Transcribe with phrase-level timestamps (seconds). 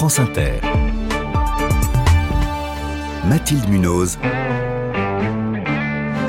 [0.00, 0.52] France Inter.
[3.26, 4.16] Mathilde Munoz.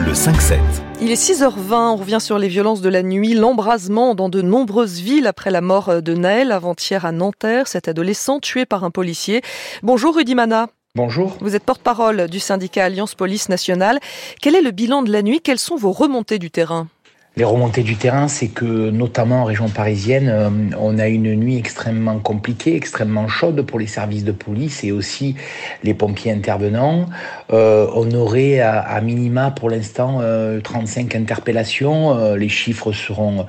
[0.06, 0.60] Le 5-7.
[1.00, 5.00] Il est 6h20, on revient sur les violences de la nuit, l'embrasement dans de nombreuses
[5.00, 9.42] villes après la mort de Naël avant-hier à Nanterre, cet adolescent tué par un policier.
[9.84, 10.68] Bonjour Rudy Mana.
[10.96, 11.38] Bonjour.
[11.40, 14.00] Vous êtes porte-parole du syndicat Alliance Police Nationale.
[14.42, 15.40] Quel est le bilan de la nuit?
[15.40, 16.90] Quelles sont vos remontées du terrain?
[17.38, 21.58] Les remontées du terrain, c'est que notamment en région parisienne, euh, on a une nuit
[21.58, 25.36] extrêmement compliquée, extrêmement chaude pour les services de police et aussi
[25.84, 27.06] les pompiers intervenants.
[27.54, 30.20] Euh, on aurait à, minima pour l'instant
[30.62, 32.36] 35 euh, interpellations.
[32.36, 33.46] les chiffres seront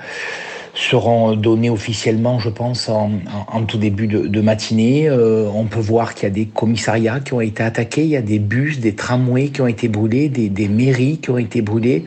[0.74, 3.10] seront donnés officiellement, je pense, en,
[3.66, 5.08] tout début de, matinée.
[5.08, 8.16] Euh, on peut voir qu'il y a des commissariats qui ont été attaqués, il y
[8.16, 12.04] a des bus, des tramways qui ont été brûlés, des, mairies qui ont été brûlées.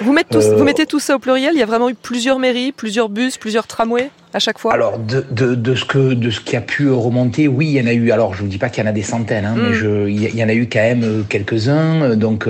[0.00, 1.94] Vous, mettez tout, vous euh, mettez tout ça au pluriel Il y a vraiment eu
[1.94, 4.74] plusieurs mairies, plusieurs bus, plusieurs tramways à chaque fois?
[4.74, 7.80] Alors, de, de, de, ce que, de ce qui a pu remonter, oui, il y
[7.80, 8.10] en a eu.
[8.10, 9.74] Alors, je vous dis pas qu'il y en a des centaines, hein, mais mm.
[9.74, 12.16] je, il y en a eu quand même euh, quelques-uns.
[12.16, 12.48] Donc,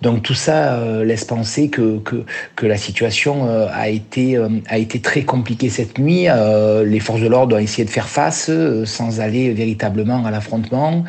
[0.00, 2.24] donc tout ça euh, laisse penser que, que,
[2.56, 4.38] que la situation euh, a, été,
[4.68, 6.26] a été très compliquée cette nuit.
[6.84, 8.50] les forces de l'ordre ont essayé de faire face
[8.84, 11.04] sans aller véritablement à l'affrontement.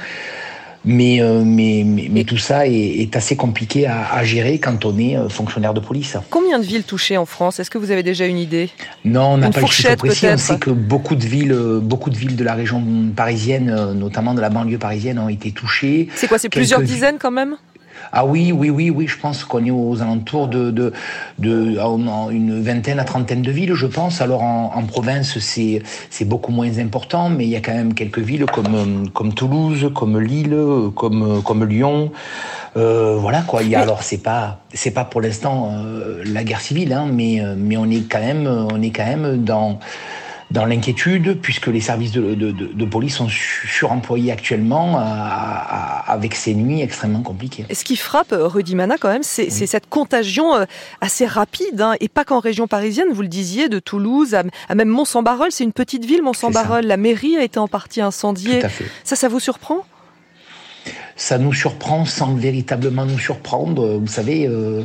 [0.83, 5.29] Mais, euh, mais, mais, tout ça est, assez compliqué à, gérer quand on est euh,
[5.29, 6.17] fonctionnaire de police.
[6.29, 7.59] Combien de villes touchées en France?
[7.59, 8.69] Est-ce que vous avez déjà une idée?
[9.05, 10.27] Non, on n'a pas le chiffre précis.
[10.31, 12.83] On sait que beaucoup de villes, euh, beaucoup de villes de la région
[13.15, 16.07] parisienne, notamment de la banlieue parisienne, ont été touchées.
[16.15, 17.57] C'est quoi C'est plusieurs dizaines quand même?
[18.11, 20.93] Ah oui, oui, oui, oui, je pense qu'on est aux alentours de, de,
[21.39, 21.77] de,
[22.31, 24.21] une vingtaine à trentaine de villes, je pense.
[24.21, 28.19] Alors en, province, c'est, c'est beaucoup moins important, mais il y a quand même quelques
[28.19, 30.57] villes comme, comme Toulouse, comme Lille,
[30.95, 32.11] comme, comme Lyon.
[32.77, 33.63] Euh, voilà quoi.
[33.63, 37.05] Il y a, alors c'est pas c'est pas pour l'instant euh, la guerre civile, hein,
[37.11, 39.79] mais mais on est quand même on est quand même dans
[40.51, 45.03] dans l'inquiétude, puisque les services de, de, de, police sont suremployés actuellement euh,
[46.05, 47.65] avec ces nuits extrêmement compliquées.
[47.71, 50.65] ce qui frappe, euh, Rudy Mana, quand même, c'est cette contagion euh,
[50.99, 54.89] assez rapide, hein, et pas qu'en région parisienne, vous le disiez, de Toulouse à, même
[54.89, 58.61] Mont-Saint-Barreul, c'est une petite ville, Mont-Saint-Barreul, la mairie a été en partie incendiée.
[59.03, 59.85] Ça, ça vous surprend?
[61.15, 63.99] Ça nous surprend sans véritablement nous surprendre.
[63.99, 64.83] Vous savez, euh,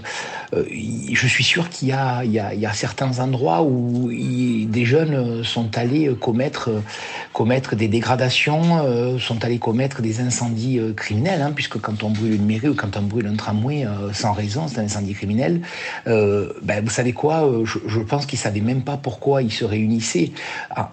[0.52, 7.88] je suis sûr qu'il y, a, certains endroits où des jeunes sont allés commettre, des
[7.88, 12.68] dégradations, euh, sont allés commettre des incendies criminels, hein, puisque quand on brûle une mairie
[12.68, 15.62] ou quand on brûle un tramway sans raison, c'est un incendie criminel.
[16.06, 20.32] Ben, vous savez quoi je, pense qu'ils savaient même pas pourquoi ils se réunissaient.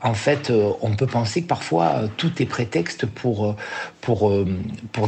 [0.02, 3.56] En fait, on peut penser que parfois tout est prétexte pour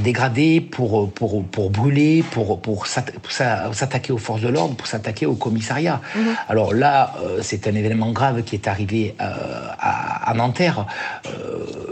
[0.02, 6.02] dégrader pour brûler, pour, pour s'attaquer aux forces de l'ordre, pour s'attaquer au commissariat.
[6.16, 6.36] Mhm.
[6.48, 9.26] Alors là, euh, c'est un événement grave qui est arrivé euh,
[9.80, 10.86] à, à, Nanterre.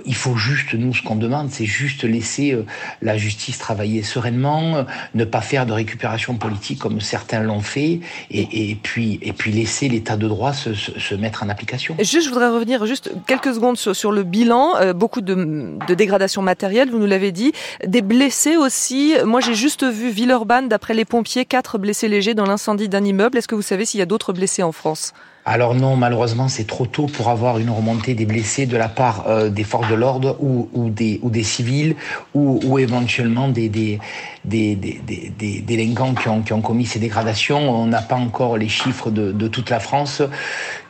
[0.04, 2.58] Euh, il faut juste, nous, ce qu'on demande, c'est juste laisser
[3.02, 8.00] la justice travailler sereinement, ne pas faire de récupération politique comme certains l'ont fait,
[8.32, 11.96] et, puis, et puis laisser l'état de droit se, se, mettre en application.
[12.00, 14.94] Juste, je voudrais revenir juste quelques secondes sur, le bilan.
[14.94, 17.54] beaucoup de, de dégradation matérielle, vous nous l'avez dit,
[17.86, 19.16] des blessés aussi.
[19.26, 23.38] Moi, j'ai juste vu Villeurbanne, d'après les pompiers, quatre blessés légers dans l'incendie d'un immeuble.
[23.38, 25.14] Est-ce que vous savez s'il y a d'autres blessés en France?
[25.46, 29.26] Alors non, malheureusement, c'est trop tôt pour avoir une remontée des blessés de la part
[29.28, 31.98] euh, des forces de l'ordre ou, ou, des, ou des civils
[32.34, 34.00] ou, ou éventuellement des, des,
[34.46, 35.02] des, des,
[35.38, 37.60] des délinquants qui ont, qui ont, commis ces dégradations.
[37.60, 40.22] On n'a pas encore les chiffres de, de toute la France.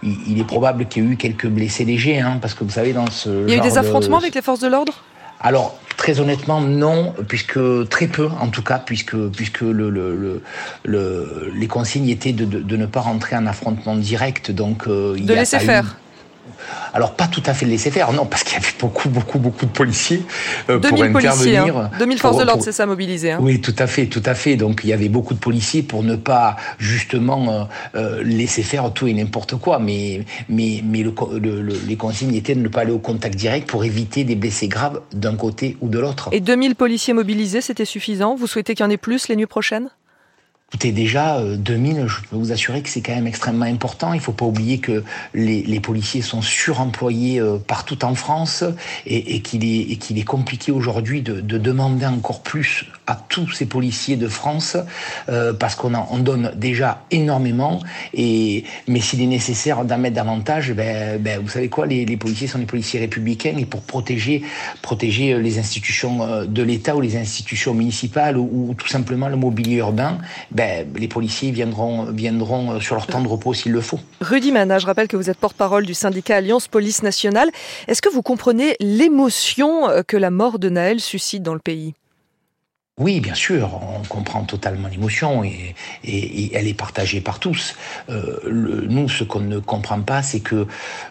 [0.04, 2.70] Il, il est probable qu'il y ait eu quelques blessés légers, hein, parce que vous
[2.70, 3.48] savez, dans ce...
[3.48, 4.94] Il y a eu des affrontements avec les forces de l'ordre?
[5.42, 7.60] Alors, très honnêtement, non, puisque
[7.90, 10.42] très peu, en tout cas, puisque, puisque le, le,
[10.84, 14.52] le, les consignes étaient de, de, de, ne pas rentrer en affrontement direct.
[14.52, 15.98] Donc, euh, il de laisser faire.
[16.94, 19.40] Alors pas tout à fait le laisser faire, non, parce qu'il y avait beaucoup, beaucoup,
[19.40, 20.24] beaucoup de policiers
[20.70, 21.14] euh, pour intervenir.
[21.14, 21.92] Policiers, hein.
[21.98, 23.32] 2000 forces de l'ordre, c'est ça, mobilisé.
[23.32, 23.40] Hein.
[23.42, 24.56] Oui, tout à fait, tout à fait.
[24.56, 27.64] Donc il y avait beaucoup de policiers pour ne pas justement euh,
[27.96, 29.80] euh, laisser faire tout et n'importe quoi.
[29.80, 31.04] Mais, mais, mais
[31.88, 35.02] les consignes étaient de ne pas aller au contact direct pour éviter des blessés graves
[35.14, 36.30] d'un côté ou de l'autre.
[36.32, 38.36] Et 2000 policiers mobilisés, c'était suffisant?
[38.36, 39.90] Vous souhaitez qu'il y en ait plus les nuits prochaines?
[40.74, 44.12] Écoutez, déjà, 2000, euh, je peux vous assurer que c'est quand même extrêmement important.
[44.14, 45.04] Il ne faut pas oublier que
[45.36, 48.64] les, policiers sont suremployés euh, partout en France
[49.06, 54.78] et, qu'il est, compliqué aujourd'hui de, demander encore plus à tous ces policiers de France
[55.30, 57.80] euh, parce qu'on on donne déjà énormément.
[58.14, 62.18] Et, mais s'il est nécessaire d'en mettre davantage, ben, ben, vous savez quoi, les, les,
[62.18, 64.44] policiers sont des policiers républicains et pour protéger,
[64.82, 69.78] protéger les institutions de l'État ou les institutions municipales ou, ou tout simplement le mobilier
[69.78, 70.20] urbain,
[70.52, 74.00] ben, les policiers viendront, viendront sur leur temps de repos s'il le faut.
[74.22, 77.50] Rudy Mana, je rappelle que vous êtes porte-parole du syndicat Alliance Police Nationale.
[77.88, 81.94] Est-ce que vous comprenez l'émotion que la mort de Naël suscite dans le pays?
[83.00, 85.74] Oui, bien sûr, on comprend totalement l'émotion et,
[86.54, 87.76] elle est partagée par tous.
[88.10, 88.40] Euh,
[88.88, 90.68] nous, ce qu'on ne comprend pas, c'est que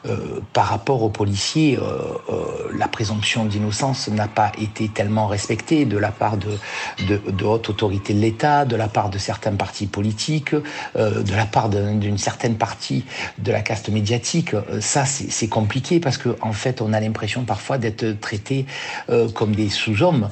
[0.07, 5.99] euh, par rapport aux policiers, euh, la présomption d'innocence n'a pas été tellement respectée de
[5.99, 10.55] la part de, hautes autorités de l'État, de la part de certains partis politiques,
[10.95, 13.05] de la part d'une certaine partie
[13.39, 14.55] de la caste médiatique.
[14.79, 18.67] Ça, c'est compliqué parce qu'en en fait, on a l'impression parfois d'être traité
[19.35, 20.29] comme des sous-hommes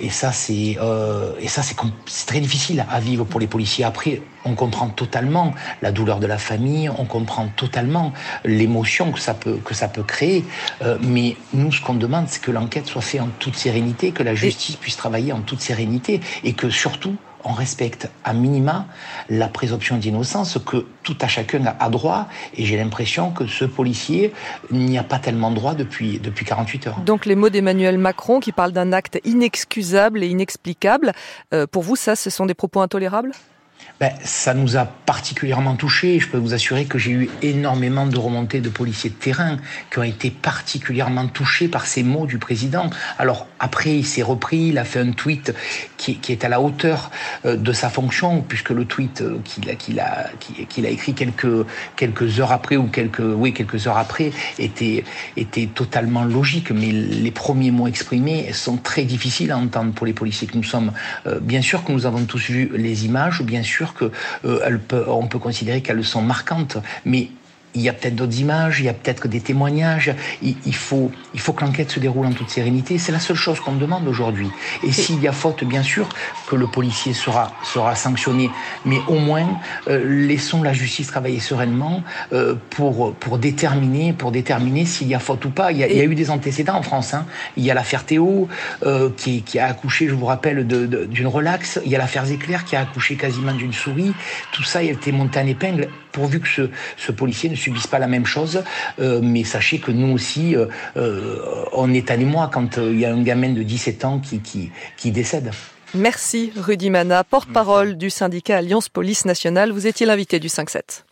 [0.00, 3.84] et ça, c'est euh, et ça, c'est très difficile à vivre pour les policiers.
[3.84, 8.12] Après, on comprend totalement la douleur de la famille, on comprend totalement
[8.44, 10.44] l'émotion que ça peut que ça peut créer.
[10.82, 14.22] Euh, mais nous, ce qu'on demande, c'est que l'enquête soit faite en toute sérénité, que
[14.22, 17.16] la justice puisse travailler en toute sérénité, et que surtout
[17.48, 18.86] on respecte à minima
[19.28, 22.28] la présomption d'innocence que tout à chacun a droit.
[22.56, 24.32] Et j'ai l'impression que ce policier
[24.70, 27.00] n'y a pas tellement droit depuis, depuis 48 heures.
[27.00, 31.12] Donc les mots d'Emmanuel Macron qui parle d'un acte inexcusable et inexplicable,
[31.54, 33.32] euh, pour vous, ça, ce sont des propos intolérables?
[34.00, 36.20] Ben, ça nous a particulièrement touchés.
[36.20, 39.56] Je peux vous assurer que j'ai eu énormément de remontées de policiers de terrain
[39.90, 42.90] qui ont été particulièrement touchés par ces mots du président.
[43.18, 45.52] Alors après, il s'est repris, il a fait un tweet
[45.96, 47.10] qui, est à la hauteur
[47.44, 50.30] euh, de sa fonction, puisque le tweet euh, qu'il a,
[50.90, 55.04] écrit quelques, heures après ou quelques, oui, quelques heures après était,
[55.74, 56.70] totalement logique.
[56.70, 60.62] Mais les premiers mots exprimés sont très difficiles à entendre pour les policiers que nous
[60.62, 60.92] sommes.
[61.26, 63.64] Euh, bien sûr que nous avons tous vu les images, bien
[63.94, 64.10] que
[64.44, 67.28] euh, peut, peut considérer qu'elles sont marquantes, mais
[67.78, 70.14] il y a peut-être d'autres images, il y a peut-être des témoignages.
[70.42, 72.98] Il, faut, il faut que l'enquête se déroule en toute sérénité.
[72.98, 74.50] C'est la seule chose qu'on demande aujourd'hui.
[74.82, 76.08] Et s'il y a faute, bien sûr,
[76.48, 78.50] que le policier sera, sera sanctionné.
[78.84, 79.48] Mais au moins,
[79.88, 82.02] euh, laissons la justice travailler sereinement
[82.32, 85.70] euh, pour, pour déterminer, pour déterminer s'il y a faute ou pas.
[85.70, 87.14] Il y a, il y a eu des antécédents en France.
[87.14, 87.26] Hein.
[87.56, 88.48] Il y a l'affaire Théo
[88.84, 91.80] euh, qui, qui, a accouché, je vous rappelle, d'une relaxe.
[91.84, 94.12] Il y a l'affaire Zéclair qui a accouché quasiment d'une souris.
[94.52, 98.06] Tout ça a été monté en épingle pourvu que ce, policier ne subissent pas la
[98.06, 98.62] même chose.
[99.00, 100.66] Euh, mais sachez que nous aussi, euh,
[100.96, 105.10] euh, on est à l'émoi quand il y a un gamin de 17 ans qui
[105.10, 105.50] décède.
[105.94, 109.72] Merci Rudy Mana, porte-parole du syndicat Alliance Police Nationale.
[109.72, 111.04] Vous étiez l'invité du 5-7.